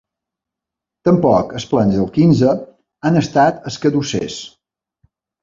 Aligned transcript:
Tampoc 1.09 1.53
els 1.59 1.67
plens 1.73 1.99
al 2.05 2.09
quinze 2.15 2.55
han 3.11 3.21
estat 3.23 3.71
escadussers. 3.75 4.41